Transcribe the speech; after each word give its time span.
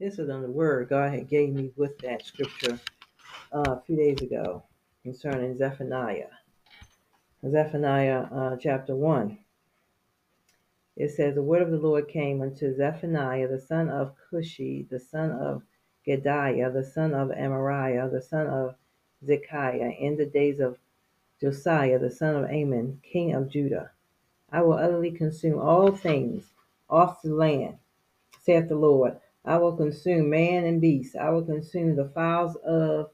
This 0.00 0.20
is 0.20 0.30
on 0.30 0.42
the 0.42 0.50
word 0.50 0.90
God 0.90 1.12
had 1.12 1.28
gave 1.28 1.52
me 1.52 1.72
with 1.74 1.98
that 1.98 2.24
scripture 2.24 2.78
uh, 3.52 3.72
a 3.72 3.82
few 3.84 3.96
days 3.96 4.22
ago 4.22 4.62
concerning 5.02 5.58
Zephaniah. 5.58 6.28
Zephaniah 7.44 8.28
uh, 8.32 8.56
chapter 8.60 8.94
1. 8.94 9.36
It 10.96 11.10
says, 11.10 11.34
The 11.34 11.42
word 11.42 11.62
of 11.62 11.72
the 11.72 11.78
Lord 11.78 12.06
came 12.06 12.42
unto 12.42 12.76
Zephaniah, 12.76 13.48
the 13.48 13.60
son 13.60 13.88
of 13.88 14.14
Cushi, 14.30 14.88
the 14.88 15.00
son 15.00 15.32
of 15.32 15.64
Gedaliah, 16.06 16.70
the 16.70 16.84
son 16.84 17.12
of 17.12 17.30
Amariah, 17.30 18.08
the 18.08 18.22
son 18.22 18.46
of 18.46 18.76
Zekiah, 19.26 19.90
in 19.98 20.16
the 20.16 20.26
days 20.26 20.60
of 20.60 20.78
Josiah, 21.40 21.98
the 21.98 22.12
son 22.12 22.36
of 22.36 22.44
Amon, 22.44 23.00
king 23.02 23.34
of 23.34 23.50
Judah. 23.50 23.90
I 24.52 24.62
will 24.62 24.74
utterly 24.74 25.10
consume 25.10 25.58
all 25.58 25.90
things 25.90 26.52
off 26.88 27.20
the 27.22 27.34
land, 27.34 27.78
saith 28.40 28.68
the 28.68 28.76
Lord. 28.76 29.18
I 29.48 29.56
will 29.56 29.74
consume 29.74 30.28
man 30.28 30.66
and 30.66 30.78
beast. 30.78 31.16
I 31.16 31.30
will 31.30 31.42
consume 31.42 31.96
the 31.96 32.10
fowls 32.10 32.54
of 32.56 33.10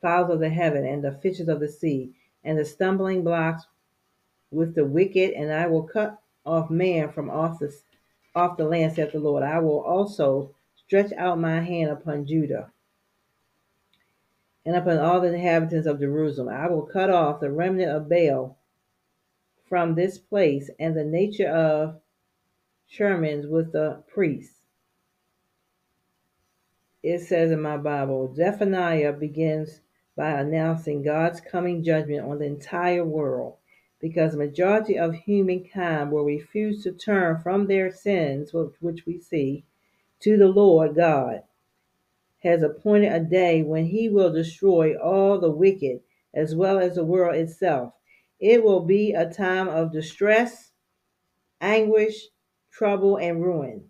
fowls 0.00 0.30
of 0.30 0.40
the 0.40 0.48
heaven 0.48 0.86
and 0.86 1.04
the 1.04 1.12
fishes 1.12 1.48
of 1.48 1.60
the 1.60 1.68
sea, 1.68 2.14
and 2.44 2.58
the 2.58 2.64
stumbling 2.64 3.22
blocks 3.22 3.66
with 4.50 4.74
the 4.74 4.86
wicked, 4.86 5.32
and 5.32 5.52
I 5.52 5.66
will 5.66 5.82
cut 5.82 6.18
off 6.46 6.70
man 6.70 7.12
from 7.12 7.28
off 7.28 7.58
the 7.58 7.70
off 8.34 8.56
the 8.56 8.64
land, 8.64 8.94
saith 8.94 9.12
the 9.12 9.18
Lord. 9.18 9.42
I 9.42 9.58
will 9.58 9.80
also 9.80 10.54
stretch 10.76 11.12
out 11.12 11.38
my 11.38 11.60
hand 11.60 11.90
upon 11.90 12.24
Judah 12.24 12.72
and 14.64 14.76
upon 14.76 14.96
all 14.96 15.20
the 15.20 15.34
inhabitants 15.34 15.86
of 15.86 16.00
Jerusalem. 16.00 16.48
I 16.48 16.68
will 16.68 16.86
cut 16.86 17.10
off 17.10 17.40
the 17.40 17.50
remnant 17.50 17.90
of 17.90 18.08
Baal 18.08 18.56
from 19.68 19.94
this 19.94 20.16
place, 20.16 20.70
and 20.80 20.96
the 20.96 21.04
nature 21.04 21.48
of 21.50 22.00
Sherman's 22.86 23.46
with 23.46 23.72
the 23.72 24.02
priests 24.06 24.57
it 27.02 27.20
says 27.20 27.50
in 27.50 27.60
my 27.60 27.76
Bible, 27.76 28.34
Zephaniah 28.34 29.12
begins 29.12 29.80
by 30.16 30.30
announcing 30.30 31.02
God's 31.02 31.40
coming 31.40 31.84
judgment 31.84 32.26
on 32.26 32.38
the 32.38 32.46
entire 32.46 33.04
world 33.04 33.56
because 34.00 34.32
the 34.32 34.38
majority 34.38 34.98
of 34.98 35.14
humankind 35.14 36.10
will 36.10 36.24
refuse 36.24 36.82
to 36.82 36.92
turn 36.92 37.38
from 37.38 37.66
their 37.66 37.92
sins, 37.92 38.52
which 38.80 39.06
we 39.06 39.18
see, 39.18 39.64
to 40.20 40.36
the 40.36 40.48
Lord 40.48 40.94
God. 40.96 41.42
Has 42.42 42.62
appointed 42.62 43.12
a 43.12 43.20
day 43.20 43.62
when 43.62 43.86
he 43.86 44.08
will 44.08 44.32
destroy 44.32 44.96
all 44.96 45.38
the 45.38 45.50
wicked 45.50 46.00
as 46.32 46.54
well 46.54 46.78
as 46.78 46.94
the 46.94 47.04
world 47.04 47.34
itself. 47.34 47.94
It 48.38 48.62
will 48.62 48.80
be 48.80 49.12
a 49.12 49.28
time 49.28 49.68
of 49.68 49.92
distress, 49.92 50.70
anguish, 51.60 52.28
trouble, 52.70 53.16
and 53.16 53.42
ruin. 53.42 53.88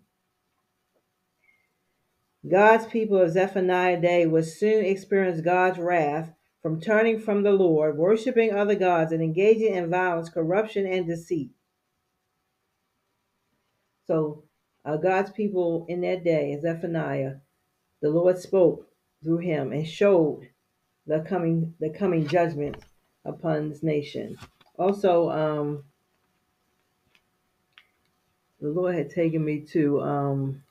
God's 2.47 2.85
people 2.85 3.17
of 3.17 3.31
Zephaniah 3.31 3.99
day 3.99 4.25
would 4.25 4.45
soon 4.45 4.85
experience 4.85 5.41
God's 5.41 5.77
wrath 5.77 6.31
from 6.61 6.79
turning 6.79 7.19
from 7.19 7.43
the 7.43 7.51
Lord, 7.51 7.97
worshiping 7.97 8.53
other 8.53 8.75
gods, 8.75 9.11
and 9.11 9.21
engaging 9.21 9.73
in 9.73 9.89
violence, 9.89 10.29
corruption, 10.29 10.85
and 10.85 11.05
deceit. 11.05 11.51
So, 14.07 14.43
uh, 14.85 14.97
God's 14.97 15.31
people 15.31 15.85
in 15.89 16.01
that 16.01 16.23
day, 16.23 16.57
Zephaniah, 16.61 17.35
the 18.01 18.09
Lord 18.09 18.37
spoke 18.37 18.87
through 19.23 19.39
him 19.39 19.71
and 19.71 19.87
showed 19.87 20.47
the 21.05 21.19
coming 21.19 21.73
the 21.79 21.89
coming 21.89 22.27
judgment 22.27 22.77
upon 23.25 23.69
this 23.69 23.83
nation. 23.83 24.37
Also, 24.77 25.29
um, 25.29 25.83
the 28.61 28.69
Lord 28.69 28.95
had 28.95 29.09
taken 29.09 29.43
me 29.43 29.61
to 29.71 30.01
um, 30.01 30.63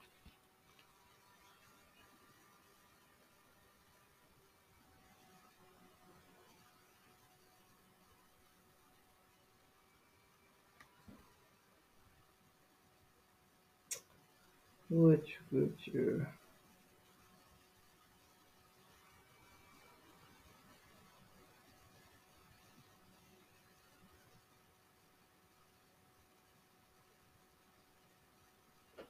which 14.90 15.36
scripture? 15.46 16.28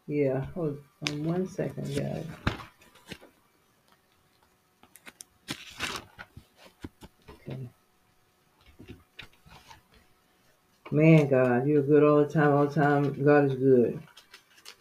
Yeah, 0.06 0.46
hold 0.54 0.78
on 1.08 1.24
one 1.24 1.46
second, 1.46 1.94
guys. 1.94 2.24
Okay. 7.30 7.68
Man, 10.90 11.28
God, 11.28 11.66
you're 11.66 11.82
good 11.82 12.02
all 12.02 12.24
the 12.24 12.32
time, 12.32 12.52
all 12.52 12.66
the 12.66 12.74
time. 12.74 13.22
God 13.22 13.44
is 13.44 13.54
good. 13.54 14.00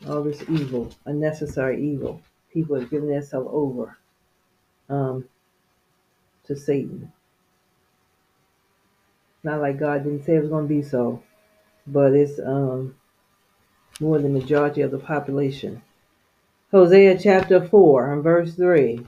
All 0.06 0.24
this 0.24 0.44
evil, 0.50 0.92
unnecessary 1.06 1.82
evil. 1.84 2.22
People 2.54 2.80
have 2.80 2.90
given 2.90 3.10
themselves 3.10 3.50
over 3.52 3.98
um, 4.90 5.26
to 6.46 6.56
Satan. 6.56 7.12
Not 9.44 9.62
like 9.62 9.80
God 9.80 10.04
didn't 10.04 10.24
say 10.26 10.36
it 10.36 10.42
was 10.42 10.50
going 10.50 10.68
to 10.68 10.74
be 10.74 10.82
so, 10.82 11.24
but 11.86 12.14
it's 12.14 12.40
um, 12.40 12.96
more 14.00 14.20
than 14.20 14.34
the 14.34 14.40
majority 14.40 14.82
of 14.82 14.92
the 14.92 15.00
population. 15.00 15.82
Hosea 16.72 17.18
chapter 17.18 17.66
4 17.66 18.14
and 18.14 18.24
verse 18.24 18.54
3. 18.56 19.06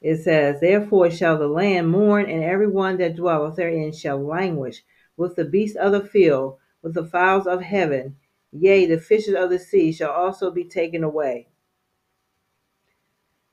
It 0.00 0.16
says, 0.22 0.60
Therefore 0.60 1.10
shall 1.10 1.38
the 1.38 1.48
land 1.48 1.90
mourn, 1.90 2.30
and 2.30 2.42
every 2.42 2.68
one 2.68 2.96
that 2.98 3.16
dwelleth 3.16 3.56
therein 3.56 3.92
shall 3.92 4.18
languish 4.18 4.82
with 5.16 5.36
the 5.36 5.44
beasts 5.44 5.76
of 5.76 5.92
the 5.92 6.00
field, 6.00 6.56
with 6.82 6.94
the 6.94 7.04
fowls 7.04 7.46
of 7.46 7.62
heaven. 7.62 8.16
Yea, 8.52 8.86
the 8.86 8.98
fishes 8.98 9.34
of 9.34 9.50
the 9.50 9.58
sea 9.58 9.92
shall 9.92 10.10
also 10.10 10.50
be 10.50 10.64
taken 10.64 11.04
away. 11.04 11.48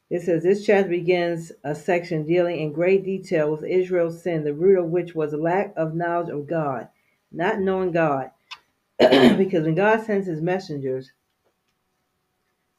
It 0.10 0.22
says 0.22 0.44
this 0.44 0.66
chapter 0.66 0.90
begins 0.90 1.52
a 1.64 1.74
section 1.74 2.26
dealing 2.26 2.60
in 2.60 2.74
great 2.74 3.04
detail 3.04 3.52
with 3.52 3.64
Israel's 3.64 4.22
sin, 4.22 4.44
the 4.44 4.54
root 4.54 4.78
of 4.78 4.90
which 4.90 5.16
was 5.16 5.34
lack 5.34 5.74
of 5.76 5.96
knowledge 5.96 6.30
of 6.30 6.48
God, 6.48 6.90
not 7.32 7.60
knowing 7.60 7.92
God. 7.92 8.32
because 9.00 9.66
when 9.66 9.76
God 9.76 10.06
sends 10.06 10.28
his 10.28 10.42
messengers 10.42 11.12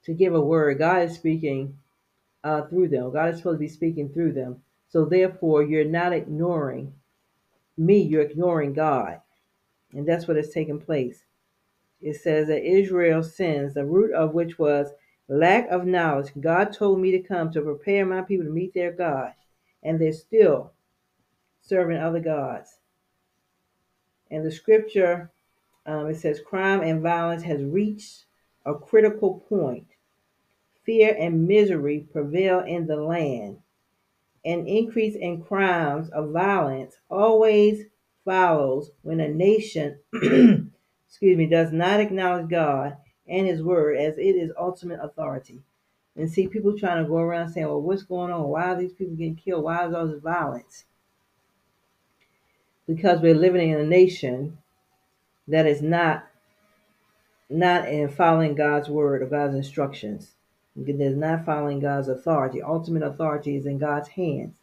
to 0.04 0.14
give 0.14 0.34
a 0.34 0.40
word, 0.40 0.78
God 0.78 1.02
is 1.02 1.14
speaking 1.14 1.78
uh, 2.44 2.62
through 2.62 2.88
them. 2.88 3.12
God 3.12 3.30
is 3.30 3.38
supposed 3.38 3.56
to 3.56 3.60
be 3.60 3.68
speaking 3.68 4.08
through 4.08 4.32
them. 4.32 4.62
So 4.88 5.04
therefore, 5.04 5.64
you're 5.64 5.84
not 5.84 6.12
ignoring 6.12 6.94
me, 7.76 8.00
you're 8.00 8.22
ignoring 8.22 8.72
God. 8.72 9.20
And 9.92 10.06
that's 10.08 10.28
what 10.28 10.36
has 10.36 10.50
taken 10.50 10.80
place. 10.80 11.24
It 12.00 12.16
says 12.16 12.48
that 12.48 12.64
Israel 12.64 13.22
sins, 13.22 13.74
the 13.74 13.84
root 13.84 14.12
of 14.12 14.34
which 14.34 14.58
was 14.58 14.92
lack 15.28 15.68
of 15.68 15.86
knowledge. 15.86 16.32
God 16.38 16.72
told 16.72 17.00
me 17.00 17.10
to 17.12 17.20
come 17.20 17.50
to 17.52 17.62
prepare 17.62 18.06
my 18.06 18.22
people 18.22 18.46
to 18.46 18.52
meet 18.52 18.74
their 18.74 18.92
God, 18.92 19.32
and 19.82 20.00
they're 20.00 20.12
still 20.12 20.72
serving 21.60 21.98
other 21.98 22.20
gods. 22.20 22.78
And 24.30 24.44
the 24.44 24.50
scripture, 24.50 25.30
um, 25.86 26.08
it 26.08 26.16
says, 26.16 26.40
crime 26.40 26.82
and 26.82 27.02
violence 27.02 27.42
has 27.44 27.62
reached 27.62 28.26
a 28.64 28.74
critical 28.74 29.44
point. 29.48 29.86
Fear 30.84 31.16
and 31.18 31.46
misery 31.46 32.00
prevail 32.12 32.60
in 32.60 32.86
the 32.86 32.96
land. 32.96 33.58
An 34.44 34.66
increase 34.68 35.16
in 35.16 35.42
crimes 35.42 36.08
of 36.10 36.30
violence 36.30 36.98
always 37.10 37.84
follows 38.24 38.90
when 39.02 39.20
a 39.20 39.28
nation, 39.28 39.98
excuse 41.08 41.36
me, 41.36 41.46
does 41.46 41.72
not 41.72 42.00
acknowledge 42.00 42.48
God 42.48 42.96
and 43.28 43.46
His 43.46 43.62
Word 43.62 43.96
as 43.96 44.18
it 44.18 44.36
is 44.36 44.52
ultimate 44.58 45.00
authority. 45.02 45.60
And 46.16 46.30
see 46.30 46.48
people 46.48 46.78
trying 46.78 47.02
to 47.02 47.08
go 47.08 47.18
around 47.18 47.50
saying, 47.50 47.66
well, 47.66 47.80
what's 47.80 48.02
going 48.02 48.32
on? 48.32 48.48
Why 48.48 48.64
are 48.64 48.78
these 48.78 48.94
people 48.94 49.16
getting 49.16 49.36
killed? 49.36 49.64
Why 49.64 49.86
is 49.86 49.94
all 49.94 50.06
this 50.06 50.22
violence? 50.22 50.84
Because 52.86 53.20
we're 53.20 53.34
living 53.34 53.70
in 53.70 53.80
a 53.80 53.86
nation 53.86 54.58
that 55.48 55.66
is 55.66 55.82
not 55.82 56.26
not 57.48 57.88
in 57.88 58.08
following 58.08 58.54
God's 58.54 58.88
word 58.88 59.22
or 59.22 59.26
God's 59.26 59.54
instructions. 59.54 60.34
There's 60.74 61.16
not 61.16 61.44
following 61.44 61.80
God's 61.80 62.08
authority. 62.08 62.60
Ultimate 62.60 63.02
authority 63.02 63.56
is 63.56 63.66
in 63.66 63.78
God's 63.78 64.08
hands. 64.08 64.56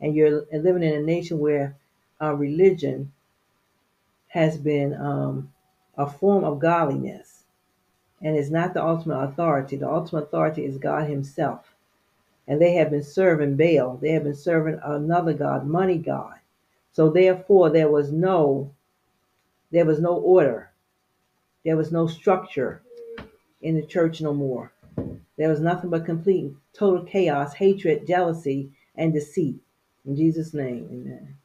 And 0.00 0.14
you're 0.14 0.46
living 0.52 0.84
in 0.84 0.94
a 0.94 1.02
nation 1.02 1.38
where 1.40 1.76
uh, 2.22 2.34
religion 2.34 3.12
has 4.28 4.56
been 4.56 4.94
um, 4.94 5.52
a 5.98 6.08
form 6.08 6.44
of 6.44 6.60
godliness 6.60 7.42
and 8.22 8.36
is 8.36 8.50
not 8.50 8.72
the 8.72 8.82
ultimate 8.82 9.20
authority. 9.20 9.76
The 9.76 9.90
ultimate 9.90 10.24
authority 10.24 10.64
is 10.64 10.78
God 10.78 11.08
Himself. 11.08 11.74
And 12.46 12.62
they 12.62 12.74
have 12.74 12.90
been 12.90 13.02
serving 13.02 13.56
Baal, 13.56 13.98
they 14.00 14.12
have 14.12 14.24
been 14.24 14.34
serving 14.34 14.80
another 14.82 15.34
God, 15.34 15.66
money 15.66 15.98
God. 15.98 16.36
So 16.92 17.10
therefore 17.10 17.68
there 17.70 17.90
was 17.90 18.10
no 18.10 18.70
there 19.70 19.84
was 19.84 20.00
no 20.00 20.14
order. 20.14 20.70
There 21.64 21.76
was 21.76 21.92
no 21.92 22.06
structure 22.06 22.80
in 23.60 23.74
the 23.74 23.84
church 23.84 24.22
no 24.22 24.32
more. 24.32 24.72
There 25.36 25.50
was 25.50 25.60
nothing 25.60 25.90
but 25.90 26.06
complete, 26.06 26.52
total 26.72 27.04
chaos, 27.04 27.54
hatred, 27.54 28.06
jealousy, 28.06 28.70
and 28.96 29.12
deceit. 29.12 29.56
In 30.06 30.16
Jesus' 30.16 30.54
name, 30.54 30.88
amen. 30.90 31.36